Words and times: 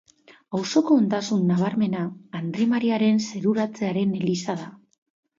Auzoko 0.59 0.95
ondasun 1.01 1.41
nabarmena, 1.49 2.05
Andre 2.39 2.67
Mariaren 2.71 3.19
Zeruratzearen 3.27 4.17
eliza 4.21 4.57
da. 4.63 4.71